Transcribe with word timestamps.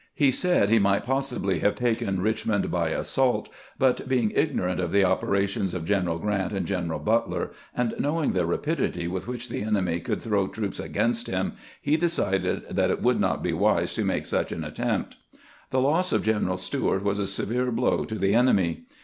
He 0.15 0.31
said 0.31 0.71
he 0.71 0.79
might 0.79 1.03
possibly 1.03 1.59
have 1.59 1.75
taken 1.75 2.21
Richmond 2.23 2.71
by 2.71 2.89
assault, 2.89 3.49
but, 3.77 4.09
being 4.09 4.31
ignorant 4.33 4.79
of 4.79 4.91
the 4.91 5.03
opera 5.03 5.45
tions 5.45 5.75
of 5.75 5.85
Q 5.85 5.95
eneral 5.97 6.19
Grant 6.19 6.53
and 6.53 6.65
General 6.65 6.97
Butler, 6.97 7.51
and 7.77 7.93
knowing 7.99 8.31
the 8.31 8.47
rapidity 8.47 9.07
with 9.07 9.27
which 9.27 9.47
the 9.47 9.61
enemy 9.61 9.99
could 9.99 10.19
throw 10.19 10.47
troops 10.47 10.79
against 10.79 11.27
him, 11.27 11.53
he 11.79 11.97
decided 11.97 12.63
that 12.71 12.89
it 12.89 13.03
would 13.03 13.19
not 13.19 13.43
be 13.43 13.53
wise 13.53 13.93
to 13.93 14.03
make 14.03 14.25
such 14.25 14.51
an 14.51 14.63
attempt. 14.63 15.17
The 15.69 15.79
loss 15.79 16.11
of 16.11 16.23
General 16.23 16.57
Stuart 16.57 17.03
was 17.03 17.19
a 17.19 17.27
severe 17.27 17.69
blow 17.71 18.03
to 18.05 18.15
the 18.15 18.33
enemy. 18.33 18.87